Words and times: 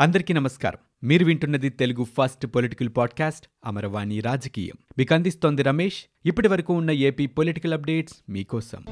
అందరికీ 0.00 0.34
నమస్కారం. 0.34 1.08
మీరు 1.08 1.24
వింటున్నది 1.24 1.68
Telugu 1.68 2.04
first 2.04 2.46
political 2.46 2.88
podcast 2.96 3.46
Amaravani 3.66 4.20
రాజకీయం. 4.20 4.74
మీకు 4.98 5.14
అందిస్తోంది 5.14 5.62
రమేష్. 5.62 6.04
ఇప్పటి 6.26 6.48
వరకు 6.48 6.74
ఉన్న 6.74 6.90
ఏపీ 6.90 7.26
పొలిటికల్ 7.26 7.72
అప్డేట్స్ 7.72 8.14
మీకోసం. 8.28 8.84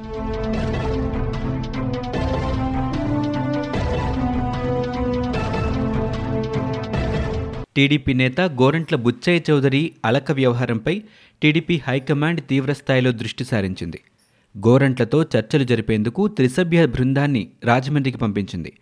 టీడీపీ 7.75 8.13
నేత 8.13 8.41
గోరంట్ల 8.41 8.95
బుచ్చయ్య 8.95 9.41
చౌదరి 9.49 9.93
అలక 10.05 10.31
వ్యవహారంపై 10.31 11.03
టీడీపీ 11.41 11.81
హైకమాండ్ 11.87 12.41
తీవ్రస్థాయిలో 12.47 13.11
దృష్టి 13.11 13.43
సారించింది. 13.43 14.01
గోరంట్లతో 14.57 15.23
చర్చలు 15.23 15.63
జరిపేందుకు 15.63 16.27
త్రిసభ్య 16.27 16.85
బృందాన్ని 16.85 17.49
రాజమండ్రికి 17.63 18.17
పంపించింది. 18.17 18.73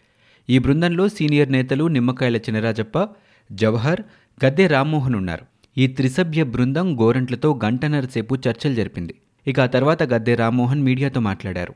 ఈ 0.50 0.60
బృందంలో 0.60 1.10
సీనియర్ 1.10 1.52
నేతలు 1.52 1.88
నిమ్మకాయల 1.88 2.38
చినరాజప్ప 2.38 3.08
జవహర్ 3.52 4.02
గద్దె 4.46 4.68
రామ్మోహన్ 4.68 5.16
ఉన్నారు. 5.16 5.46
ఈ 5.78 5.88
త్రిసభ్య 5.88 6.44
బృందం 6.44 7.02
గోరంట్లతో 7.02 7.60
గంటన్నరసేపు 7.66 8.36
చర్చలు 8.36 8.76
జరిపింది. 8.76 9.16
ఇక 9.48 9.60
ఆ 9.60 9.66
తర్వాత 9.66 10.04
గద్దె 10.04 10.36
రామ్మోహన్ 10.36 10.84
మీడియాతో 10.84 11.20
మాట్లాడారు. 11.20 11.74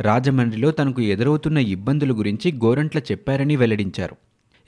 రాజమండ్రిలో 0.00 0.70
తనకు 0.70 1.02
ఎదురవుతున్న 1.02 1.58
ఇబ్బందుల 1.58 2.12
గురించి 2.12 2.52
గోరంట్ల 2.52 2.98
చెప్పారని 2.98 3.56
వెల్లడించారు. 3.56 4.16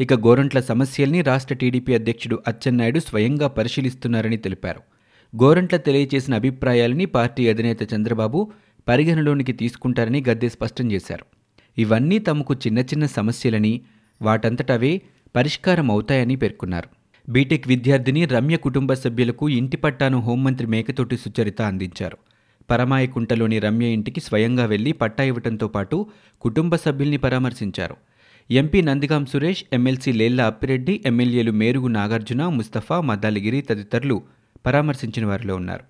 ఇక 0.00 0.14
గోరంట్ల 0.14 0.61
సమస్యల్ని 0.61 1.23
రాష్ట్ర 1.23 1.55
టీడీపీ 1.55 1.95
అధ్యక్షుడు 1.95 2.42
అచ్చెన్నాయుడు 2.48 2.98
స్వయంగా 2.98 3.48
పరిశీలిస్తున్నారని 3.48 4.36
తెలిపారు. 4.36 4.80
గోరంట్ల 5.42 5.77
తెలియచేసిన 5.77 6.34
అభిప్రాయాలని 6.34 7.06
పార్టీ 7.06 7.48
అధినేత 7.48 7.95
చంద్రబాబు 7.95 8.52
పరిగణలోనికి 8.89 9.52
తీసుకుంటారని 9.52 10.25
గద్దె 10.28 10.48
స్పష్టం 10.48 10.92
చేశారు. 10.92 11.44
ఇవన్నీ 11.78 12.19
తమకు 12.19 12.55
చిన్న 12.55 12.78
చిన్న 12.78 13.06
సమస్యలని 13.06 13.80
వాటంతటవే 14.23 15.02
పరిష్కారం 15.37 15.91
అవుతాయని 15.91 16.37
పేర్కొన్నారు. 16.37 16.88
బీటెక్ 17.33 17.69
విద్యార్థిని 17.69 18.24
రమ్య 18.24 18.56
కుటుంబ 18.56 18.92
సభ్యులకు 18.92 19.48
ఇంటి 19.48 19.77
పట్టాను 19.77 20.20
హోంమంత్రి 20.20 20.67
మేకతోటి 20.67 21.17
సుచరిత 21.17 21.62
అందించారు. 21.62 22.19
పరమాయకుంటలోని 22.70 23.58
రమ్య 23.58 23.86
ఇంటికి 23.86 24.20
స్వయంగా 24.20 24.64
వెళ్ళి 24.64 24.92
పట్టా 24.92 25.25
ఇవ్వటంతో 25.25 25.69
పాటు 25.69 26.06
కుటుంబ 26.41 26.77
సభ్యుల్ని 26.77 27.17
పరామర్శించారు. 27.17 27.97
ఎంపీ 28.50 28.83
నందిగాం 28.83 29.27
సురేష్ 29.27 29.64
ఎమ్మెల్సీ 29.72 30.12
లేళ్ళ 30.12 30.42
అప్పిరెడ్డి 30.42 31.02
ఎమ్మెల్యేలు 31.06 31.52
మేరుగు 31.52 31.86
నాగార్జున 31.86 32.48
ముస్తఫా 32.48 33.00
మద్దాలిగిరి 33.00 33.61
తదితరులు 33.61 34.22
పరామర్శించిన 34.67 35.27
వారిలో 35.27 35.56
ఉన్నారు. 35.56 35.84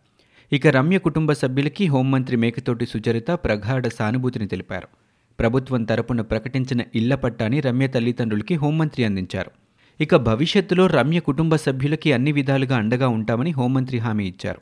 ఇక 0.55 0.67
రమ్య 0.67 0.99
కుటుంబ 0.99 1.33
సభ్యులకి 1.33 1.87
హోంమంత్రి 1.87 2.37
మేకతోటి 2.37 2.87
సుచరిత 2.87 3.31
ప్రగాఢ 3.31 3.89
సానుభూతిని 3.89 4.47
తెలిపారు. 4.49 4.89
ప్రభుత్వం 5.41 5.85
తరపున 5.85 6.21
ప్రకటించిన 6.21 6.81
ఇళ్ళ 6.95 7.15
పట్టాని 7.15 7.61
రమ్య 7.61 7.87
తల్లిదండ్రులకి 7.87 8.55
హోంమంత్రి 8.55 9.05
అందించారు. 9.05 9.51
ఇక 10.01 10.17
భవిష్యత్తులో 10.17 10.87
రమ్య 10.87 11.21
కుటుంబ 11.21 11.57
సభ్యులకి 11.57 12.13
అన్ని 12.13 12.33
విధాలుగా 12.33 12.77
అండగా 12.77 13.09
ఉంటామని 13.09 13.51
హోంమంత్రి 13.51 13.99
హామీ 13.99 14.27
ఇచ్చారు. 14.27 14.61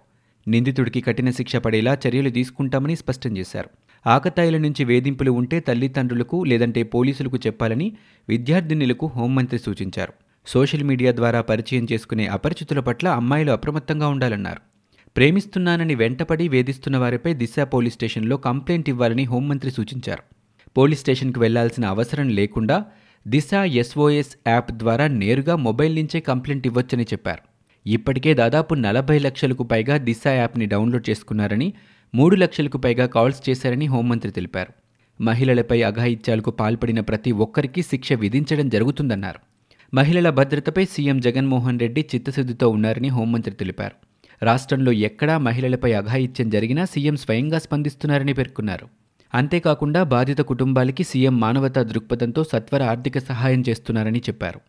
నిందితుడికి 0.49 1.01
కఠిన 1.01 1.31
శిక్ష 1.31 1.57
పడేలా 1.57 1.99
చర్యలు 2.09 2.31
తీసుకుంటామని 2.31 2.97
స్పష్టం 2.97 3.37
చేశారు. 3.37 3.71
ఆకతాయిల 4.09 4.59
నుంచి 4.59 4.85
వేధింపులు 4.85 5.31
ఉంటే 5.31 5.61
తల్లిదండ్రులకు 5.61 6.45
లేదంటే 6.45 6.83
పోలీసులకు 6.83 7.37
చెప్పాలని 7.37 7.97
విద్యార్థినులకు 8.29 9.07
హోంమంత్రి 9.07 9.59
సూచించారు. 9.59 10.13
సోషల్ 10.47 10.85
మీడియా 10.85 11.13
ద్వారా 11.13 11.41
పరిచయం 11.41 11.87
చేసుకునే 11.93 12.27
అపరిచితుల 12.27 12.81
పట్ల 12.81 13.09
అమ్మాయిలు 13.09 13.53
అప్రమత్తంగా 13.53 14.09
ఉండాలన్నారు. 14.09 14.61
ప్రేమిస్తున్నానని 15.17 15.95
వెంటపడి 15.95 16.49
వేధిస్తున్న 16.49 16.97
వారిపై 16.97 17.35
దిశ 17.35 17.61
పోలీస్ 17.61 17.95
స్టేషన్లో 17.95 18.37
కంప్లైంట్ 18.37 18.89
ఇవ్వాలని 18.89 19.25
హోంమంత్రి 19.25 19.71
సూచించారు. 19.71 20.42
పోలీస్ 20.77 21.01
స్టేషన్కు 21.01 21.41
వెళ్ళాల్సిన 21.41 21.85
అవసరం 21.85 22.29
లేకుండా 22.29 22.85
దిశ 23.29 23.55
ఎస్ఓఎస్ 23.55 24.49
యాప్ 24.49 24.73
ద్వారా 24.73 25.07
నేరుగా 25.07 25.57
మొబైల్ 25.57 25.95
నుంచే 25.97 26.21
కంప్లైంట్ 26.21 26.67
ఇవ్వొచ్చని 26.67 27.03
చెప్పారు. 27.03 27.43
ఇప్పటికే 27.87 28.35
దాదాపు 28.35 28.75
నలభై 28.75 29.19
లక్షలకు 29.19 29.63
పైగా 29.63 29.97
దిశ 29.97 30.27
యాప్ని 30.27 30.67
డౌన్లోడ్ 30.67 31.11
చేసుకున్నారని 31.11 31.73
మూడు 32.15 32.37
లక్షలకు 32.37 32.79
పైగా 32.79 33.07
కాల్స్ 33.07 33.51
చేశారని 33.51 33.87
హోంమంత్రి 33.87 34.33
తెలిపారు. 34.33 34.73
మహిళలపై 35.23 35.83
అఘాయిత్యాలకు 35.83 36.51
పాల్పడిన 36.51 37.01
ప్రతి 37.01 37.33
ఒక్కరికి 37.33 37.83
శిక్ష 37.83 38.13
విధించడం 38.13 38.69
జరుగుతుందన్నారు. 38.69 39.39
మహిళల 39.95 40.31
భద్రతపై 40.31 40.85
సీఎం 40.85 41.21
జగన్మోహన్ 41.21 41.81
రెడ్డి 41.81 42.07
చిత్తశుద్ధితో 42.15 42.69
ఉన్నారని 42.69 43.09
హోంమంత్రి 43.09 43.55
తెలిపారు. 43.55 43.97
రాష్ట్రంలో 44.45 44.93
ఎక్కడా 44.93 45.39
మహిళలపై 45.39 45.93
అఘాయిత్యం 45.93 46.51
జరిగినా 46.51 46.85
సీఎం 46.85 47.17
స్వయంగా 47.17 47.59
స్పందిస్తున్నారని 47.59 48.33
పేర్కొన్నారు. 48.33 49.02
అంతేకాకుండా 49.35 50.03
బాధిత 50.03 50.39
కుటుంబాలకి 50.39 51.05
సీఎం 51.05 51.41
మానవతా 51.41 51.83
దృక్పథంతో 51.83 52.45
సత్వర 52.45 52.83
ఆర్థిక 52.83 53.19
సహాయం 53.19 53.65
చేస్తున్నారని 53.69 54.19
చెప్పారు. 54.19 54.61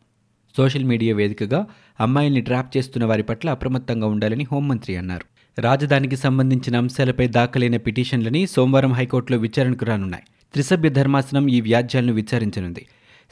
సోషల్ 0.57 0.84
మీడియా 0.84 1.16
వేదికగా 1.16 1.66
అమ్మాయిల్ని 2.00 2.41
ట్రాప్ 2.41 2.78
చేస్తున్న 2.78 3.06
వారి 3.06 3.23
పట్ల 3.23 3.50
అప్రమత్తంగా 3.50 4.07
ఉండాలని 4.07 4.46
హోంమంత్రి 4.52 4.97
అన్నారు. 4.97 5.25
రాజధానికి 5.62 6.16
సంబంధించిన 6.16 6.78
అంశాలపై 6.78 7.28
దాఖలైన 7.28 7.78
పిటిషన్లని 7.78 8.47
సోమవారం 8.47 8.94
హైకోర్టులో 8.94 9.38
విచారణకు 9.38 9.85
రానున్నాయి. 9.85 10.23
త్రిసభ్య 10.53 10.90
ధర్మాసనం 10.90 11.47
ఈ 11.47 11.62
వ్యాజ్యాలను 11.62 12.13
విచారించనుంది. 12.13 12.85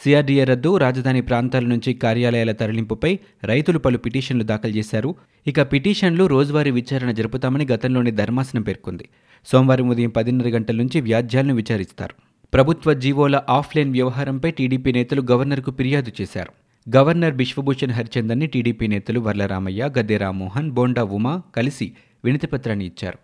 సిఆర్డీఏ 0.04 0.44
రద్దు 0.44 0.78
రాజధాని 0.78 1.22
ప్రాంతాల 1.22 1.66
నుంచి 1.66 1.94
కార్యాలయాల 1.94 2.52
తరలింపుపై 2.52 3.20
రైతులు 3.44 3.80
పలు 3.80 3.98
పిటిషన్లు 3.98 4.44
దాఖలు 4.44 4.72
చేశారు. 4.72 5.16
ఇక 5.48 5.62
పిటిషన్లు 5.62 6.24
రోజువారీ 6.24 6.72
విచారణ 6.72 7.12
జరుపుతామని 7.12 7.68
గతంలోని 7.72 8.12
ధర్మాసనం 8.12 8.62
పేర్కొంది. 8.62 9.10
సోమవారం 9.46 9.90
ఉదయం 9.90 10.10
పదిన్నర 10.10 10.48
గంటల 10.48 10.76
నుంచి 10.76 11.02
వ్యాజ్యాలను 11.02 11.56
విచారిస్తారు. 11.56 12.14
ప్రభుత్వ 12.54 12.94
జీవోల 12.94 13.42
ఆఫ్లైన్ 13.50 13.92
వ్యవహారంపై 13.92 14.52
టీడీపీ 14.52 14.92
నేతలు 14.92 15.24
గవర్నర్కు 15.32 15.72
ఫిర్యాదు 15.72 16.12
చేశారు. 16.22 16.52
గవర్నర్ 16.98 17.34
బిశ్వభూషణ్ 17.34 17.92
హరిచందన్ని 17.92 18.48
టీడీపీ 18.48 18.88
నేతలు 18.88 19.20
వర్లరామయ్య 19.20 19.90
గద్దె 20.00 20.18
రామ్మోహన్ 20.18 20.72
బోండా 20.72 21.04
ఉమా 21.04 21.42
కలిసి 21.56 21.92
వినతిపత్రాన్ని 22.26 22.86
ఇచ్చారు. 22.86 23.18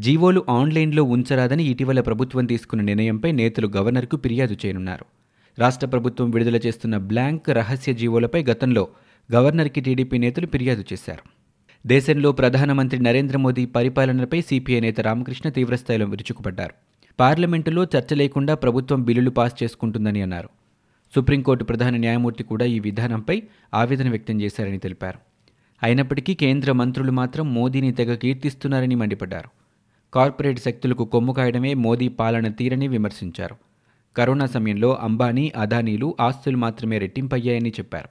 జీవోలు 0.00 0.44
ఆన్లైన్లో 0.50 1.02
ఉంచరాదని 1.02 1.64
ఇటీవల 1.64 2.00
ప్రభుత్వం 2.00 2.46
తీసుకున్న 2.46 2.84
నిర్ణయంపై 2.84 3.32
నేతలు 3.32 3.70
గవర్నర్కు 3.76 4.16
ఫిర్యాదు 4.16 4.52
చేయనున్నారు. 4.52 5.04
రాష్ట్ర 5.58 5.86
ప్రభుత్వం 5.86 6.30
విడుదల 6.30 6.56
చేస్తున్న 6.56 6.96
బ్లాంక్ 6.96 7.50
రహస్య 7.50 7.94
జీవోలపై 7.94 8.44
గతంలో 8.44 8.88
గవర్నర్కి 9.32 9.80
టీడీపీ 9.80 10.18
నేతలు 10.18 10.46
ఫిర్యాదు 10.46 10.84
చేశారు. 10.92 11.22
దేశంలో 11.86 12.32
ప్రధానమంత్రి 12.32 13.02
నరేంద్ర 13.02 13.36
మోదీ 13.36 13.66
పరిపాలనపై 13.66 14.40
సిపిఐ 14.40 14.80
నేత 14.80 15.00
రామకృష్ణ 15.00 15.50
తీవ్రస్థాయిలో 15.50 16.06
విరుచుకుపడ్డారు. 16.06 16.74
పార్లమెంటులో 17.20 17.84
చర్చ 17.84 18.14
లేకుండా 18.14 18.54
ప్రభుత్వం 18.54 19.02
బిల్లులు 19.02 19.30
పాస్ 19.30 19.62
చేసుకుంటుందని 19.62 20.22
అన్నారు. 20.22 20.48
సుప్రీంకోర్టు 21.14 21.64
ప్రధాన 21.64 21.96
న్యాయమూర్తి 21.96 22.44
కూడా 22.44 22.64
ఈ 22.64 22.78
విధానంపై 22.78 23.42
ఆవేదన 23.74 24.10
వ్యక్తం 24.10 24.40
చేశారని 24.40 24.78
తెలిపారు. 24.78 25.18
అయినప్పటికీ 25.82 26.34
కేంద్ర 26.34 26.72
మంత్రులు 26.72 27.12
మాత్రం 27.12 27.54
మోదీని 27.54 27.92
తెగ 27.92 28.14
కీర్తిస్తున్నారని 28.14 28.94
మండిపడ్డారు. 28.94 29.48
కార్పొరేట్ 30.14 30.58
శక్తులకు 30.58 31.04
కొమ్ము 31.04 31.32
కాయడమే 31.32 31.74
మోదీ 31.74 32.08
పాలన 32.08 32.48
తీరని 32.48 32.88
విమర్శించారు. 32.88 33.56
కరోనా 34.18 34.46
సమయంలో 34.46 34.94
అంబానీ 34.94 35.52
అదానీలు 35.56 36.16
ఆస్తులు 36.20 36.56
మాత్రమే 36.56 36.98
రెట్టింపయ్యాయని 36.98 37.70
చెప్పారు. 37.70 38.08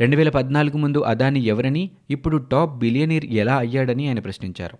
రెండు 0.00 0.16
వేల 0.16 0.28
పద్నాలుగు 0.28 0.76
ముందు 0.76 0.98
అదానీ 0.98 1.40
ఎవరని 1.40 1.90
ఇప్పుడు 2.10 2.36
టాప్ 2.36 2.78
బిలియనీర్ 2.78 3.24
ఎలా 3.24 3.56
అయ్యాడని 3.56 4.08
ఆయన 4.08 4.18
ప్రశ్నించారు. 4.18 4.78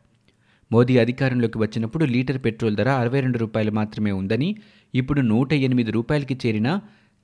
మోదీ 0.73 0.99
అధికారంలోకి 0.99 1.59
వచ్చినప్పుడు 1.59 2.05
లీటర్ 2.05 2.39
పెట్రోల్ 2.45 2.77
ధర 2.77 2.89
అరవై 2.89 3.21
రెండు 3.21 3.39
రూపాయలు 3.39 3.71
మాత్రమే 3.71 4.13
ఉందని 4.13 4.57
ఇప్పుడు 4.95 5.21
నూట 5.21 5.53
ఎనిమిది 5.53 5.91
రూపాయలకి 5.91 6.39
చేరినా 6.47 6.83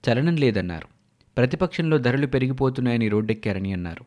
చలనం 0.08 0.36
లేదన్నారు. 0.36 0.88
ప్రతిపక్షంలో 1.36 1.98
ధరలు 1.98 2.26
పెరిగిపోతున్నాయని 2.26 3.08
రోడ్డెక్కారని 3.08 3.72
అన్నారు. 3.72 4.04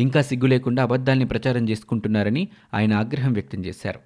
ఇంకా 0.00 0.22
సిగ్గు 0.22 0.46
లేకుండా 0.46 0.82
అబద్ధాల్ని 0.82 1.24
ప్రచారం 1.24 1.68
చేసుకుంటున్నారని 1.68 2.48
ఆయన 2.74 2.92
ఆగ్రహం 2.94 3.32
వ్యక్తం 3.32 3.64
చేశారు. 3.64 4.00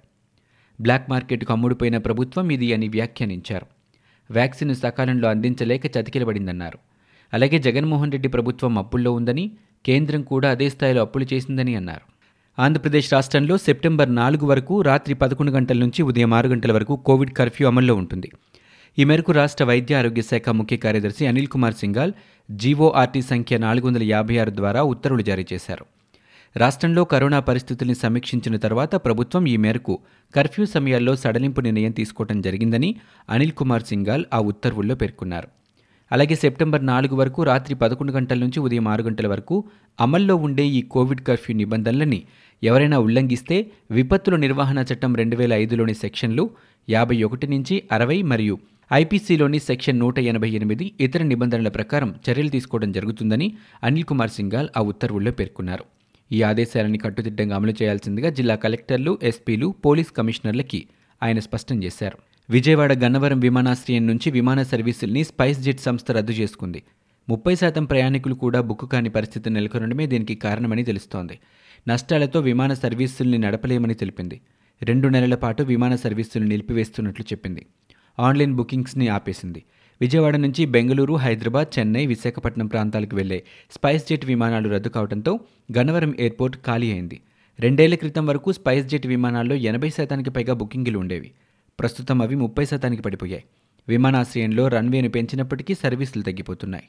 బ్లాక్ 0.81 1.09
మార్కెట్కు 1.09 1.53
అమ్ముడుపోయిన 1.53 1.97
ప్రభుత్వం 1.97 2.49
ఇది 2.49 2.73
అని 2.73 2.87
వ్యాఖ్యానించారు. 2.87 3.78
వ్యాక్సిన్ 4.31 4.75
సకాలంలో 4.75 5.29
అందించలేక 5.29 5.85
చతికిలబడిందన్నారు. 5.85 6.77
అలాగే 7.33 7.59
జగన్మోహన్ 7.59 8.11
రెడ్డి 8.11 8.27
ప్రభుత్వం 8.27 8.77
అప్పుల్లో 8.77 9.11
ఉందని 9.11 9.51
కేంద్రం 9.85 10.21
కూడా 10.21 10.51
అదే 10.51 10.69
స్థాయిలో 10.69 11.01
అప్పులు 11.01 11.25
చేసిందని 11.33 11.75
అన్నారు. 11.75 12.19
ఆంధ్రప్రదేశ్ 12.61 13.13
రాష్ట్రంలో 13.13 13.57
సెప్టెంబర్ 13.57 14.15
నాలుగు 14.15 14.45
వరకు 14.45 14.81
రాత్రి 14.81 15.13
పదకొండు 15.13 15.51
గంటల 15.51 15.77
నుంచి 15.77 16.03
ఉదయం 16.03 16.33
ఆరు 16.33 16.47
గంటల 16.47 16.71
వరకు 16.71 16.95
కోవిడ్ 16.95 17.31
కర్ఫ్యూ 17.31 17.67
అమల్లో 17.67 17.95
ఉంటుంది. 17.95 18.31
ఈ 18.99 19.03
మేరకు 19.03 19.31
రాష్ట్ర 19.31 19.63
వైద్య 19.63 19.95
ఆరోగ్య 19.95 20.21
శాఖ 20.21 20.49
ముఖ్య 20.49 20.77
కార్యదర్శి 20.77 21.27
అనిల్ 21.27 21.47
కుమార్ 21.47 21.73
సింగాల్ 21.73 22.13
జీవోఆర్టీ 22.51 23.21
సంఖ్య 23.21 23.57
నాలుగు 23.57 23.87
వందల 23.87 24.03
యాభై 24.03 24.37
ఆరు 24.37 24.51
ద్వారా 24.51 24.83
ఉత్తర్వులు 24.83 25.21
జారీ 25.21 25.45
చేశారు. 25.53 25.85
రాష్ట్రంలో 26.55 27.03
కరోనా 27.03 27.39
పరిస్థితుల్ని 27.39 27.95
సమీక్షించిన 27.95 28.57
తర్వాత 28.57 28.95
ప్రభుత్వం 28.95 29.45
ఈ 29.45 29.57
మేరకు 29.57 29.99
కర్ఫ్యూ 30.35 30.65
సమయాల్లో 30.65 31.15
సడలింపు 31.15 31.61
నిర్ణయం 31.61 31.91
తీసుకోవడం 31.91 32.41
జరిగిందని 32.41 32.95
అనిల్ 33.29 33.51
కుమార్ 33.51 33.83
సింగాల్ 33.83 34.25
ఆ 34.33 34.39
ఉత్తర్వుల్లో 34.39 34.95
పేర్కొన్నారు. 34.95 35.47
అలాగే 36.11 36.35
సెప్టెంబర్ 36.35 36.85
నాలుగు 36.85 37.15
వరకు 37.15 37.43
రాత్రి 37.43 37.75
పదకొండు 37.75 38.11
గంటల 38.11 38.39
నుంచి 38.39 38.59
ఉదయం 38.59 38.87
ఆరు 38.87 39.03
గంటల 39.03 39.27
వరకు 39.27 39.63
అమల్లో 39.99 40.35
ఉండే 40.35 40.65
ఈ 40.67 40.81
కోవిడ్ 40.81 41.21
కర్ఫ్యూ 41.21 41.55
నిబంధనలని 41.57 42.23
ఎవరైనా 42.63 42.97
ఉల్లంఘిస్తే 42.97 43.71
విపత్తుల 43.91 44.35
నిర్వహణ 44.35 44.79
చట్టం 44.93 45.15
రెండు 45.15 45.35
వేల 45.35 45.53
ఐదులోని 45.53 45.93
సెక్షన్లు 45.93 46.49
యాభై 46.89 47.23
ఒకటి 47.23 47.47
నుంచి 47.47 47.83
అరవై 47.91 48.21
మరియు 48.21 48.59
ఐపీసీలోని 48.93 49.59
సెక్షన్ 49.59 49.99
నూట 49.99 50.19
ఎనభై 50.19 50.49
ఎనిమిది 50.49 50.91
ఇతర 50.99 51.23
నిబంధనల 51.23 51.67
ప్రకారం 51.69 52.15
చర్యలు 52.29 52.49
తీసుకోవడం 52.49 52.91
జరుగుతుందని 52.91 53.57
అనిల్ 53.83 54.03
కుమార్ 54.03 54.29
సింగాల్ 54.29 54.69
ఆ 54.77 54.81
ఉత్తర్వుల్లో 54.81 55.31
పేర్కొన్నారు. 55.31 55.98
ఈ 56.31 56.41
ఆదేశాలని 56.41 56.97
కట్టుదిట్టంగా 56.97 57.55
అమలు 57.55 57.71
చేయాల్సిందిగా 57.71 58.29
జిల్లా 58.29 58.55
కలెక్టర్లు 58.55 59.19
ఎస్పీలు 59.23 59.75
పోలీస్ 59.85 60.11
కమిషనర్లకి 60.11 60.87
ఆయన 61.23 61.39
స్పష్టం 61.39 61.83
చేశారు. 61.83 62.17
విజయవాడ 62.49 63.03
గన్నవరం 63.03 63.39
విమానాశ్రయం 63.39 64.07
నుంచి 64.07 64.31
విమాన 64.31 64.63
సర్వీసుల్ని 64.63 65.23
స్పైస్ 65.23 65.59
జెట్ 65.59 65.79
సంస్థ 65.79 66.11
రద్దు 66.11 66.31
చేసుకుంది. 66.31 66.83
ముప్పై 67.29 67.55
శాతం 67.55 67.85
ప్రయాణికులు 67.85 68.35
కూడా 68.35 68.61
బుక్కు 68.61 68.85
కాని 68.85 69.09
పరిస్థితి 69.09 69.49
నెలకొనడమే 69.49 70.05
దీనికి 70.05 70.35
కారణమని 70.35 70.83
తెలుస్తోంది. 70.83 71.39
నష్టాలతో 71.87 72.39
విమాన 72.39 72.73
సర్వీసుల్ని 72.73 73.37
నడపలేమని 73.37 73.93
తెలిపింది. 73.93 74.41
రెండు 74.83 75.07
నెలల 75.07 75.35
పాటు 75.35 75.63
విమాన 75.63 75.95
సర్వీసులు 75.95 76.43
నిలిపివేస్తున్నట్లు 76.43 77.25
చెప్పింది. 77.25 77.65
ఆన్లైన్ 78.19 78.55
బుకింగ్స్ని 78.55 79.07
ఆపేసింది. 79.07 79.63
విజయవాడ 80.01 80.35
నుంచి 80.35 80.65
బెంగళూరు 80.65 81.13
హైదరాబాద్ 81.13 81.79
చెన్నై 81.79 82.05
విశాఖపట్నం 82.05 82.67
ప్రాంతాలకు 82.67 83.15
వెళ్ళే 83.15 83.43
స్పైస్ 83.71 84.07
జెట్ 84.09 84.25
విమానాలు 84.25 84.69
రద్దు 84.69 84.89
కావడంతో 84.89 85.39
గన్నవరం 85.77 86.15
ఎయిర్పోర్ట్ 86.19 86.57
ఖాళీ 86.57 86.91
అయింది. 86.91 87.21
రెండేళ్ళ 87.59 87.95
క్రితం 87.95 88.25
వరకు 88.25 88.51
స్పైస్ 88.51 88.87
జెట్ 88.87 89.07
విమానాల్లో 89.07 89.55
ఎనభై 89.55 89.89
శాతానికి 89.89 90.29
పైగా 90.29 90.53
బుకింగులు 90.53 90.99
ఉండేవి. 90.99 91.31
ప్రస్తుతం 91.79 92.21
అవి 92.21 92.35
ముప్పై 92.35 92.65
శాతానికి 92.65 93.01
పడిపోయాయి. 93.01 93.43
విమానాశ్రయంలో 93.87 94.67
రన్వేను 94.67 95.09
పెంచినప్పటికీ 95.09 95.73
సర్వీసులు 95.73 96.23
తగ్గిపోతున్నాయి. 96.23 96.83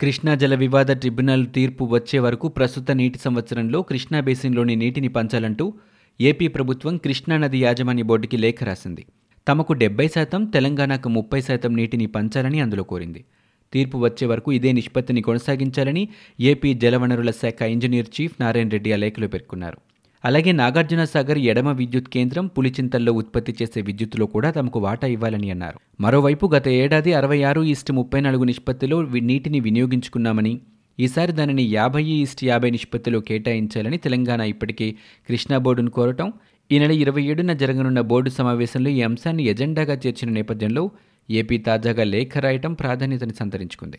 కృష్ణా 0.00 0.34
జల 0.34 0.54
వివాద 0.54 0.86
ట్రిబ్యునల్ 0.86 1.46
తీర్పు 1.54 1.84
వచ్చే 1.84 2.18
వరకు 2.18 2.48
ప్రస్తుత 2.48 2.90
నీటి 2.90 3.18
సంవత్సరంలో 3.18 3.82
కృష్ణా 3.82 4.20
బేసిన్లోని 4.20 4.76
నీటిని 4.76 5.08
పంచాలంటూ 5.08 5.74
ఏపీ 6.20 6.48
ప్రభుత్వం 6.48 6.96
కృష్ణానది 6.96 7.58
యాజమాన్య 7.58 8.02
బోర్డుకి 8.02 8.36
లేఖ 8.36 8.64
రాసింది. 8.64 9.06
తమకు 9.48 9.72
డెబ్బై 9.72 10.08
శాతం 10.08 10.44
తెలంగాణకు 10.44 11.08
ముప్పై 11.08 11.40
శాతం 11.40 11.76
నీటిని 11.76 12.06
పంచాలని 12.06 12.60
అందులో 12.60 12.82
కోరింది. 12.82 13.24
తీర్పు 13.72 13.98
వచ్చే 13.98 14.26
వరకు 14.26 14.52
ఇదే 14.52 14.72
నిష్పత్తిని 14.72 15.22
కొనసాగించాలని 15.22 16.08
ఏపీ 16.40 16.74
జలవనరుల 16.74 17.30
శాఖ 17.30 17.62
ఇంజనీర్ 17.62 18.06
చీఫ్ 18.20 18.36
నారాయణ 18.40 18.68
రెడ్డి 18.68 18.92
ఆ 18.92 18.96
లేఖలో 18.96 19.28
పేర్కొన్నారు. 19.28 19.78
అలాగే 20.24 20.52
నాగార్జున 20.52 21.04
సాగర్ 21.04 21.38
ఎడమ 21.38 21.70
విద్యుత్ 21.72 22.08
కేంద్రం 22.08 22.46
పులిచింతల్లో 22.46 23.12
ఉత్పత్తి 23.12 23.52
చేసే 23.62 23.80
విద్యుత్తులో 23.80 24.26
కూడా 24.26 24.50
తమకు 24.50 24.80
వాటా 24.80 25.06
ఇవ్వాలని 25.06 25.50
అన్నారు. 25.50 25.78
మరోవైపు 26.00 26.46
గత 26.46 26.68
ఏడాది 26.68 27.12
అరవై 27.12 27.42
ఆరు 27.42 27.60
ఈస్ట్ 27.62 27.92
ముప్పై 27.92 28.20
నాలుగు 28.20 28.44
నిష్పత్తిలో 28.44 29.02
నీటిని 29.02 29.60
వినియోగించుకున్నామని 29.60 30.60
ఈసారి 31.00 31.32
దానిని 31.32 31.62
యాభై 31.62 32.02
ఈస్ట్ 32.02 32.44
యాభై 32.44 32.70
నిష్పత్తిలో 32.70 33.20
కేటాయించాలని 33.20 33.96
తెలంగాణ 33.96 34.40
ఇప్పటికే 34.40 34.94
కృష్ణా 35.28 35.58
బోర్డును 35.58 35.90
కోరటం 35.90 36.32
ఈ 36.72 36.78
నెల 36.78 36.92
ఇరవై 36.92 37.22
ఏడున 37.22 37.52
జరగనున్న 37.52 38.00
బోర్డు 38.00 38.30
సమావేశంలో 38.30 38.90
ఈ 38.90 39.02
అంశాన్ని 39.02 39.42
ఎజెండాగా 39.42 39.94
చేర్చిన 39.94 40.30
నేపథ్యంలో 40.30 40.90
ఏపీ 41.30 41.58
తాజాగా 41.58 42.04
లేఖ 42.04 42.38
రాయటం 42.38 42.74
ప్రాధాన్యతని 42.74 43.34
సంతరించుకుంది. 43.34 43.98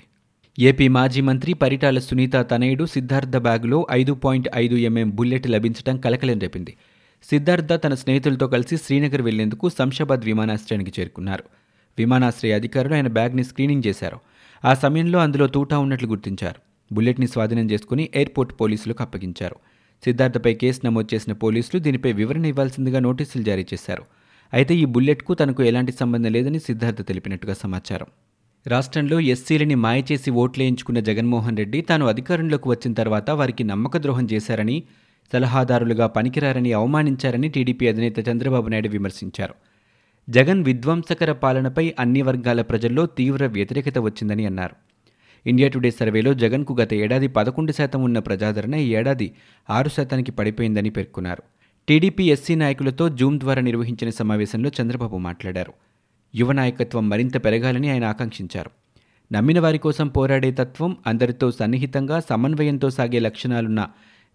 ఏపీ 0.59 0.87
మాజీ 0.87 1.21
మంత్రి 1.21 1.53
పరిటాల 1.53 1.99
సునీత 1.99 2.35
తనయుడు 2.35 2.85
సిద్ధార్థ 2.85 3.37
బ్యాగులో 3.37 3.87
ఐదు 3.91 4.13
పాయింట్ 4.13 4.49
ఐదు 4.55 4.75
ఎంఎం 4.75 5.09
బుల్లెట్ 5.09 5.49
లభించడం 5.49 5.97
కలకలం 5.97 6.39
రేపింది. 6.39 6.77
సిద్ధార్థ 7.23 7.73
తన 7.73 7.93
స్నేహితులతో 7.93 8.47
కలిసి 8.47 8.77
శ్రీనగర్ 8.77 9.21
వెళ్ళేందుకు 9.21 9.69
శంషాబాద్ 9.69 10.25
విమానాశ్రయానికి 10.25 11.01
చేరుకున్నారు. 11.01 11.43
విమానాశ్రయ 11.97 12.53
అధికారులు 12.53 12.93
ఆయన 12.93 13.07
బ్యాగ్ని 13.07 13.43
స్క్రీనింగ్ 13.43 13.83
చేశారు. 13.87 14.19
ఆ 14.65 14.73
సమయంలో 14.73 15.19
అందులో 15.19 15.47
తూటా 15.47 15.77
ఉన్నట్లు 15.77 16.07
గుర్తించారు. 16.07 16.61
బుల్లెట్ని 16.95 17.27
స్వాధీనం 17.27 17.71
చేసుకుని 17.71 18.09
ఎయిర్పోర్ట్ 18.15 18.53
పోలీసులకు 18.61 19.03
అప్పగించారు. 19.03 19.55
సిద్ధార్థపై 20.05 20.53
కేసు 20.53 20.81
నమోదు 20.85 21.15
చేసిన 21.15 21.33
పోలీసులు 21.33 21.79
దీనిపై 21.79 22.11
వివరణ 22.11 22.45
ఇవ్వాల్సిందిగా 22.45 22.99
నోటీసులు 22.99 23.43
జారీ 23.43 23.65
చేశారు. 23.73 24.03
అయితే 24.53 24.75
ఈ 24.75 24.85
బుల్లెట్కు 24.85 25.33
తనకు 25.33 25.63
ఎలాంటి 25.63 25.91
సంబంధం 25.91 26.31
లేదని 26.31 26.59
సిద్ధార్థ 26.59 27.01
తెలిపినట్టుగా 27.01 27.53
సమాచారం. 27.53 28.07
రాష్ట్రంలో 28.67 29.19
ఎస్సీలని 29.19 29.75
మాయ 29.75 30.03
చేసి 30.11 30.31
ఓట్లేయించుకున్న 30.31 30.99
జగన్మోహన్ 30.99 31.57
రెడ్డి 31.57 31.81
తాను 31.81 32.05
అధికారంలోకి 32.05 32.69
వచ్చిన 32.69 32.93
తర్వాత 32.93 33.29
వారికి 33.29 33.63
నమ్మక 33.63 33.97
ద్రోహం 33.97 34.27
చేశారని 34.33 34.83
సలహాదారులుగా 35.33 36.07
పనికిరారని 36.07 36.73
అవమానించారని 36.73 37.49
టీడీపీ 37.49 37.87
అధినేత 37.87 38.29
చంద్రబాబు 38.29 38.69
నాయుడు 38.69 38.89
విమర్శించారు. 38.89 39.53
జగన్ 40.29 40.63
విధ్వంసకర 40.63 41.31
పాలనపై 41.31 41.93
అన్ని 41.99 42.21
వర్గాల 42.21 42.61
ప్రజల్లో 42.61 43.05
తీవ్ర 43.05 43.47
వ్యతిరేకత 43.47 43.99
వచ్చిందని 43.99 44.45
అన్నారు. 44.45 44.90
ఇండియా 45.47 45.69
టుడే 45.69 45.91
సర్వేలో 45.91 46.33
జగన్కు 46.33 46.73
గత 46.73 46.93
ఏడాది 46.93 47.27
పదకొండు 47.27 47.71
శాతం 47.71 48.03
ఉన్న 48.03 48.19
ప్రజాదరణ 48.19 48.75
ఈ 48.75 48.95
ఏడాది 48.95 49.31
ఆరు 49.69 49.89
శాతానికి 49.89 50.31
పడిపోయిందని 50.31 50.89
పేర్కొన్నారు. 50.89 51.43
టీడీపీ 51.87 52.31
ఎస్సీ 52.31 52.55
నాయకులతో 52.55 53.09
జూమ్ 53.09 53.39
ద్వారా 53.39 53.61
నిర్వహించిన 53.61 54.09
సమావేశంలో 54.09 54.71
చంద్రబాబు 54.81 55.17
మాట్లాడారు. 55.17 55.73
యువ 56.35 56.51
నాయకత్వం 56.51 57.09
మరింత 57.09 57.45
పెరగాలని 57.45 57.89
ఆయన 57.89 58.05
ఆకాంక్షించారు. 58.05 58.71
నమ్మిన 59.33 59.59
వారి 59.59 59.77
కోసం 59.77 60.07
పోరాడే 60.07 60.51
తత్వం 60.51 60.97
అందరితో 61.07 61.51
సన్నిహితంగా 61.51 62.19
సమన్వయంతో 62.19 62.89
సాగే 62.89 63.19
లక్షణాలున్న 63.19 63.87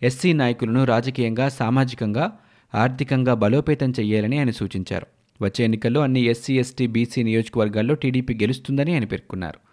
ఎస్సీ 0.03 0.33
నాయకులను 0.33 0.85
రాజకీయంగా 0.85 1.49
సామాజికంగా 1.49 2.33
ఆర్థికంగా 2.75 3.35
బలోపేతం 3.35 3.93
చేయాలని 4.01 4.39
ఆయన 4.39 4.51
సూచించారు. 4.51 5.07
వచ్చే 5.43 5.65
ఎన్నికల్లో 5.65 6.01
అన్ని 6.01 6.21
ఎస్సీ 6.21 6.59
ఎస్టీ 6.59 6.87
బీసీ 6.87 7.23
నియోజకవర్గాల్లో 7.23 7.95
టీడీపీ 7.95 8.35
గెలుస్తుందని 8.35 8.93
ఆయన 8.93 9.05
పేర్కొన్నారు. 9.05 9.66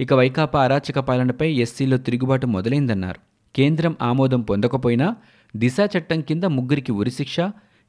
ఇక 0.00 0.14
వైకాపా 0.14 0.64
అరాచక 0.64 0.98
పాలనపై 0.98 1.52
ఎస్సీలో 1.52 1.96
తిరుగుబాటు 1.96 2.46
మొదలైందన్నారు. 2.46 3.20
కేంద్రం 3.56 3.96
ఆమోదం 4.02 4.40
పొందకపోయినా 4.40 5.16
దిశా 5.56 5.88
చట్టం 5.98 6.20
కింద 6.20 6.44
ముగ్గురికి 6.44 6.92
ఉరిశిక్ష 6.92 7.36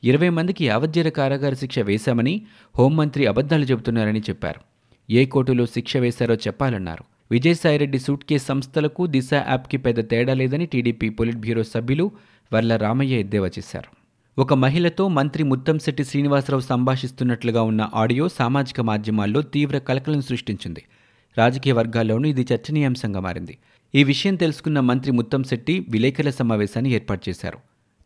ఇరవై 0.03 0.29
మందికి 0.29 0.65
యావజ్జీర 0.65 1.09
కారాగార 1.09 1.53
శిక్ష 1.53 1.79
వేశామని 1.79 2.41
హోంమంత్రి 2.77 3.25
అబద్ధాలు 3.25 3.65
చెబుతున్నారని 3.65 4.19
చెప్పారు. 4.19 4.61
ఏ 5.09 5.25
కోర్టులో 5.25 5.65
శిక్ష 5.65 5.97
వేశారో 5.97 6.35
చెప్పాలన్నారు. 6.35 7.03
విజయసాయిరెడ్డి 7.31 7.99
సూట్ 7.99 8.23
కేస్ 8.23 8.45
సంస్థలకు 8.45 9.07
దిశ 9.07 9.29
యాప్కి 9.33 9.77
పెద్ద 9.77 10.09
తేడా 10.09 10.33
లేదని 10.33 10.65
టీడీపీ 10.65 11.09
పొలిట్ 11.09 11.37
బ్యూరో 11.37 11.63
సభ్యులు 11.63 12.11
వర్ల 12.53 12.75
రామయ్య 12.75 13.19
ఎద్దేవా 13.19 13.47
చేశారు. 13.47 13.91
ఒక 14.41 14.53
మహిళతో 14.53 15.07
మంత్రి 15.07 15.43
ముత్తంశెట్టి 15.43 16.03
శ్రీనివాసరావు 16.03 16.61
సంభాషిస్తున్నట్లుగా 16.61 17.61
ఉన్న 17.61 17.89
ఆడియో 17.93 18.29
సామాజిక 18.29 18.81
మాధ్యమాల్లో 18.81 19.41
తీవ్ర 19.41 19.77
కలకలం 19.77 20.21
సృష్టించింది. 20.21 20.83
రాజకీయ 21.37 21.73
వర్గాల్లోనూ 21.73 22.29
ఇది 22.29 22.47
చర్చనీయాంశంగా 22.53 23.19
మారింది. 23.19 23.57
ఈ 23.95 24.03
విషయం 24.03 24.35
తెలుసుకున్న 24.35 24.79
మంత్రి 24.79 25.11
ముత్తంశెట్టి 25.11 25.85
విలేకరుల 25.89 26.29
సమావేశాన్ని 26.29 26.91
ఏర్పాటు 26.91 27.29
చేశారు. 27.29 27.57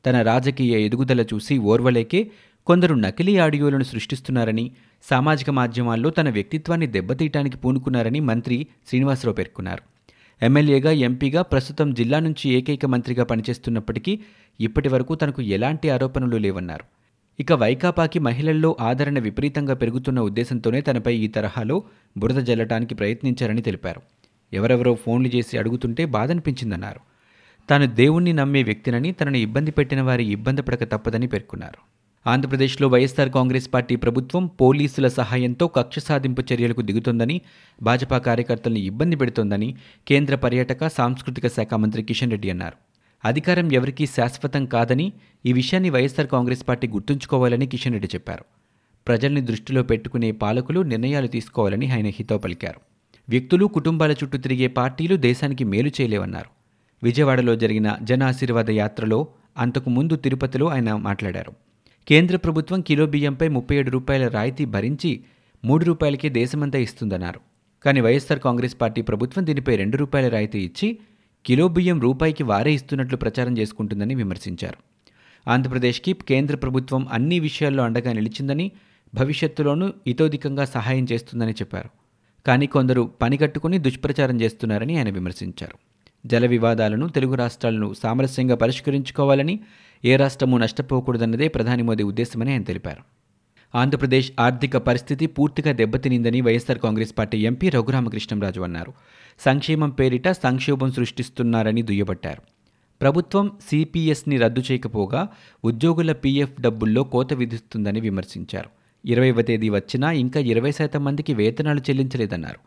తన 0.05 0.21
రాజకీయ 0.21 0.79
ఎదుగుదల 0.79 1.21
చూసి 1.21 1.57
ఓర్వలేకే 1.57 2.31
కొందరు 2.65 2.95
నకిలీ 2.95 3.37
ఆడియోలను 3.37 3.83
సృష్టిస్తున్నారని 3.83 4.71
సామాజిక 5.03 5.49
మాధ్యమాల్లో 5.49 6.09
తన 6.09 6.29
వ్యక్తిత్వాన్ని 6.29 6.87
దెబ్బతీయటానికి 6.87 7.57
పూనుకున్నారని 7.57 8.19
మంత్రి 8.19 8.67
శ్రీనివాసరావు 8.87 9.35
పేర్కొన్నారు. 9.35 9.83
ఎమ్మెల్యేగా 10.41 10.91
ఎంపీగా 10.91 11.41
ప్రస్తుతం 11.41 11.93
జిల్లా 11.93 12.19
నుంచి 12.19 12.49
ఏకైక 12.49 12.85
మంత్రిగా 12.85 13.23
పనిచేస్తున్నప్పటికీ 13.23 14.19
ఇప్పటి 14.59 14.89
వరకు 14.89 15.15
తనకు 15.15 15.41
ఎలాంటి 15.41 15.89
ఆరోపణలు 15.89 16.37
లేవన్నారు. 16.37 17.02
ఇక 17.39 17.53
వైకాపాకి 17.53 18.19
మహిళల్లో 18.19 18.75
ఆదరణ 18.79 19.19
విపరీతంగా 19.19 19.73
పెరుగుతున్న 19.73 20.19
ఉద్దేశంతోనే 20.19 20.81
తనపై 20.81 21.15
ఈ 21.15 21.27
తరహాలో 21.27 21.83
బురద 22.17 22.35
జల్లటానికి 22.35 22.95
ప్రయత్నించారని 22.95 23.61
తెలిపారు. 23.61 24.01
ఎవరెవరో 24.53 24.93
ఫోన్లు 24.95 25.29
చేసి 25.35 25.57
అడుగుతుంటే 25.57 26.05
బాధనిపించిందన్నారు. 26.05 26.99
తాను 27.69 27.85
దేవుణ్ణి 27.85 28.33
నమ్మే 28.33 28.63
వ్యక్తినని 28.63 29.11
తనను 29.11 29.37
ఇబ్బంది 29.37 29.71
పెట్టిన 29.71 30.01
వారి 30.01 30.25
ఇబ్బంది 30.25 30.61
పడక 30.61 30.83
తప్పదని 30.83 31.27
పేర్కొన్నారు. 31.27 31.79
ఆంధ్రప్రదేశ్లో 32.27 32.87
వైఎస్సార్ 32.87 33.29
కాంగ్రెస్ 33.29 33.73
పార్టీ 33.73 33.95
ప్రభుత్వం 33.95 34.47
పోలీసుల 34.47 35.07
సహాయంతో 35.07 35.67
కక్ష 35.67 35.99
సాధింపు 35.99 36.43
చర్యలకు 36.53 36.81
దిగుతోందని 36.81 37.41
భాజపా 37.81 38.17
కార్యకర్తలను 38.17 38.77
ఇబ్బంది 38.77 39.15
పెడుతోందని 39.15 39.75
కేంద్ర 40.07 40.35
పర్యాటక 40.35 40.87
సాంస్కృతిక 40.87 41.47
శాఖ 41.47 41.73
మంత్రి 41.73 42.03
కిషన్ 42.03 42.31
రెడ్డి 42.31 42.49
అన్నారు. 42.49 42.92
అధికారం 43.25 43.71
ఎవరికీ 43.71 44.05
శాశ్వతం 44.05 44.65
కాదని 44.65 45.13
ఈ 45.45 45.53
విషయాన్ని 45.53 45.89
వైఎస్సార్ 45.89 46.27
కాంగ్రెస్ 46.27 46.67
పార్టీ 46.67 46.87
గుర్తుంచుకోవాలని 46.87 47.67
కిషన్ 47.67 47.93
రెడ్డి 47.93 48.09
చెప్పారు. 48.15 48.45
ప్రజల్ని 49.07 49.41
దృష్టిలో 49.41 49.83
పెట్టుకునే 49.83 50.31
పాలకులు 50.31 50.79
నిర్ణయాలు 50.79 51.27
తీసుకోవాలని 51.27 51.91
ఆయన 51.91 52.05
హితో 52.05 52.37
పలికారు. 52.37 52.81
వ్యక్తులు 53.29 53.65
కుటుంబాల 53.65 54.11
చుట్టూ 54.11 54.37
తిరిగే 54.37 54.67
పార్టీలు 54.67 55.15
దేశానికి 55.15 55.63
మేలు 55.63 55.91
చేయలేవన్నారు. 56.01 56.49
విజయవాడలో 57.03 57.55
జరిగిన 57.55 57.97
జన 58.03 58.23
ఆశీర్వాద 58.23 58.69
యాత్రలో 58.69 59.27
అంతకు 59.57 59.89
ముందు 59.89 60.15
తిరుపతిలో 60.15 60.67
ఆయన 60.67 60.95
మాట్లాడారు. 60.95 61.53
కేంద్ర 62.07 62.35
ప్రభుత్వం 62.35 62.81
కిలో 62.81 63.05
బియ్యంపై 63.05 63.47
ముప్పై 63.47 63.75
ఏడు 63.75 63.91
రూపాయల 63.91 64.27
రాయితీ 64.27 64.65
భరించి 64.65 65.19
మూడు 65.65 65.85
రూపాయలకే 65.85 66.29
దేశమంతా 66.29 66.79
ఇస్తుందన్నారు. 66.79 67.39
కానీ 67.85 68.01
వైఎస్సార్ 68.01 68.39
కాంగ్రెస్ 68.39 68.81
పార్టీ 68.81 69.01
ప్రభుత్వం 69.01 69.47
దీనిపై 69.47 69.75
రెండు 69.75 69.97
రూపాయల 69.97 70.27
రాయితీ 70.29 70.59
ఇచ్చి 70.59 70.99
కిలో 71.45 71.67
బియ్యం 71.67 72.01
రూపాయికి 72.01 72.43
వారే 72.43 72.73
ఇస్తున్నట్లు 72.73 73.17
ప్రచారం 73.17 73.57
చేసుకుంటుందని 73.57 74.15
విమర్శించారు. 74.15 74.77
ఆంధ్రప్రదేశ్కి 75.49 76.13
కేంద్ర 76.13 76.55
ప్రభుత్వం 76.55 77.07
అన్ని 77.11 77.39
విషయాల్లో 77.39 77.83
అండగా 77.83 78.13
నిలిచిందని 78.13 78.71
భవిష్యత్తులోనూ 79.15 79.89
ఇతోధికంగా 80.07 80.65
సహాయం 80.65 81.07
చేస్తుందని 81.11 81.51
చెప్పారు. 81.51 81.89
కానీ 82.47 82.67
కొందరు 82.67 83.11
పని 83.21 83.37
కట్టుకుని 83.37 83.77
దుష్ప్రచారం 83.77 84.41
చేస్తున్నారని 84.41 84.97
ఆయన 84.97 85.09
విమర్శించారు. 85.09 85.77
జల 86.27 86.45
వివాదాలను 86.45 87.09
తెలుగు 87.09 87.35
రాష్ట్రాలను 87.35 87.93
సామరస్యంగా 87.93 88.55
పరిష్కరించుకోవాలని 88.55 89.59
ఏ 90.05 90.15
రాష్ట్రమూ 90.15 90.57
నష్టపోకూడదన్నదే 90.57 91.47
ప్రధాని 91.47 91.83
మోదీ 91.83 92.03
ఉద్దేశమని 92.03 92.51
ఆయన 92.51 92.63
తెలిపారు. 92.63 93.22
ఆంధ్రప్రదేశ్ 93.75 94.31
ఆర్థిక 94.39 94.77
పరిస్థితి 94.77 95.27
పూర్తిగా 95.27 95.71
దెబ్బతినిందని 95.71 96.41
YSR 96.41 96.79
Congress 96.79 97.17
party 97.17 97.37
MP 97.37 97.69
Raghurama Krishnam Raju 97.69 98.61
అన్నారు. 98.61 98.93
సంక్షేమం 99.39 99.89
పేరిట 99.89 100.27
సంక్షోభం 100.31 100.91
సృష్టిస్తున్నారని 100.91 101.81
దుయ్యబట్టారు. 101.81 102.41
ప్రభుత్వం 103.01 103.51
సిపిఎస్ని 103.69 104.37
రద్దు 104.37 104.63
చేయకపోగా 104.71 105.27
ఉద్యోగుల 105.65 106.11
పీఎఫ్ 106.11 106.61
డబ్బుల్లో 106.61 107.03
కోత 107.03 107.33
విధిస్తుందని 107.33 107.99
విమర్శించారు. 107.99 108.69
ఇరవైవ 109.05 109.41
తేదీ 109.41 109.69
వచ్చినా 109.69 110.11
ఇంకా 110.11 110.39
ఇరవై 110.39 110.71
శాతం 110.71 111.03
మందికి 111.03 111.33
వేతనాలు 111.33 111.79
చెల్లించలేదన్నారు. 111.79 112.59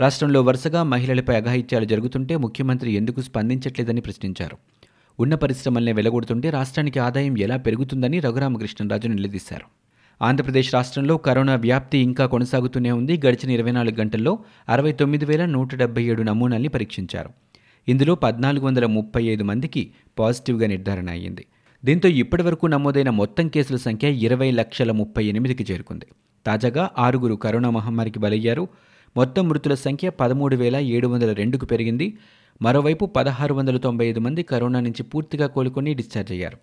రాష్ట్రంలో 0.00 0.42
వరుసగా 0.42 0.82
మహిళలపై 0.82 1.36
అఘాయిత్యాలు 1.36 1.84
జరుగుతుంటే 1.84 2.36
ముఖ్యమంత్రి 2.36 2.92
ఎందుకు 2.92 3.20
స్పందించట్లేదని 3.20 4.00
ప్రశ్నించారు. 4.00 4.56
ఉన్న 5.20 5.34
పరిశ్రమల్ని 5.34 5.92
వెలగొడుతుంటే 5.92 6.50
రాష్ట్రానికి 6.50 6.98
ఆదాయం 6.98 7.38
ఎలా 7.38 7.56
పెరుగుతుందని 7.56 8.20
రఘురామకృష్ణరాజు 8.20 9.08
నిలదీశారు. 9.08 9.79
ఆంధ్రప్రదేశ్ 10.22 10.74
రాష్ట్రంలో 10.74 11.16
కరోనా 11.16 11.54
వ్యాప్తి 11.54 11.98
ఇంకా 11.98 12.26
కొనసాగుతూనే 12.26 12.90
ఉంది. 12.90 13.20
గడిచిన 13.26 13.50
ఇరవై 13.50 13.72
నాలుగు 13.72 13.94
గంటల్లో 14.00 14.38
అరవై 14.68 14.92
తొమ్మిది 14.92 15.24
వేల 15.24 15.44
నూట 15.44 15.74
డెబ్బై 15.74 16.02
ఏడు 16.02 16.22
నమూనాల్ని 16.22 16.68
పరీక్షించారు. 16.68 17.30
ఇందులో 17.88 18.14
పద్నాలుగు 18.14 18.64
వందల 18.66 18.86
ముప్పై 18.86 19.24
ఐదు 19.24 19.44
మందికి 19.44 19.90
పాజిటివ్గా 20.18 20.66
నిర్ధారణ 20.66 21.10
అయ్యింది. 21.10 21.44
దీంతో 21.84 22.08
ఇప్పటివరకు 22.08 22.66
నమోదైన 22.66 23.10
మొత్తం 23.10 23.48
కేసుల 23.48 23.76
సంఖ్య 23.76 24.08
ఇరవై 24.08 24.50
లక్షల 24.50 24.92
ముప్పై 24.92 25.24
ఎనిమిదికి 25.24 25.72
చేరుకుంది. 25.72 26.06
తాజాగా 26.46 26.90
ఆరుగురు 26.98 27.34
కరోనా 27.34 27.70
మహమ్మారికి 27.70 28.18
బలయ్యారు. 28.18 28.68
మొత్తం 29.16 29.48
మృతుల 29.48 29.74
సంఖ్య 29.74 30.10
పదమూడు 30.10 30.56
వేల 30.56 30.76
ఏడు 30.76 31.08
వందల 31.08 31.32
రెండుకు 31.32 31.66
పెరిగింది. 31.66 32.18
మరోవైపు 32.62 33.04
పదహారు 33.06 33.54
వందల 33.54 33.76
తొంభై 33.76 34.06
ఐదు 34.06 34.20
మంది 34.20 34.42
కరోనా 34.42 34.80
నుంచి 34.80 35.02
పూర్తిగా 35.02 35.46
కోలుకొని 35.46 35.94
డిశ్చార్జ్ 35.94 36.32
అయ్యారు. 36.32 36.58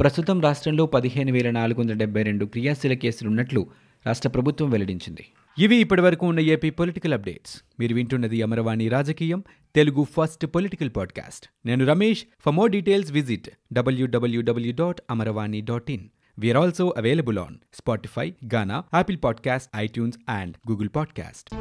ప్రస్తుతం 0.00 0.40
రాష్ట్రంలో 0.40 0.86
పదిహేను 0.86 1.32
వేల 1.32 1.50
నాలుగు 1.50 1.80
వందల 1.80 1.94
డెబ్బై 1.94 2.22
రెండు 2.22 2.44
క్రియాశీల 2.44 2.92
కేసులున్నట్లు 2.92 3.66
రాష్ట్ర 4.06 4.28
ప్రభుత్వం 4.28 4.70
వెల్లడించింది. 4.70 5.24
ఇవి 5.58 5.76
ఇప్పటివరకు 5.76 6.26
ఉన్న 6.26 6.40
ఏపీ 6.40 6.70
పొలిటికల్ 6.70 7.12
అప్డేట్స్. 7.12 7.62
మీరు 7.80 7.94
వింటున్నది 7.94 8.42
అమరవాణి 8.42 8.88
రాజకీయం 8.88 9.44
తెలుగు 9.74 10.04
ఫస్ట్ 10.04 10.46
పొలిటికల్ 10.46 10.90
పాడ్కాస్ట్. 10.96 11.46
నేను 11.66 11.86
Ramesh. 11.86 12.24
For 12.40 12.54
more 12.54 12.70
details 12.70 13.12
visit 13.12 13.48
WWW 13.72 14.72
dot 14.72 15.00
Amaravani 15.10 15.60
dot 15.60 15.90
in 15.90 16.08
we're 16.38 16.58
also 16.58 16.94
available 16.98 17.38
on 17.38 17.56
Spotify 17.74 18.32
Gaana 18.54 18.84
Apple 18.94 19.18
podcast 19.24 19.70
iTunes 19.76 20.18
and 20.28 20.56
Google 20.70 20.88
podcast 20.96 21.54